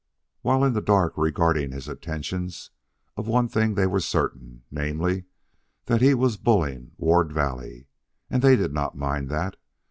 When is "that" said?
5.85-6.01, 9.29-9.57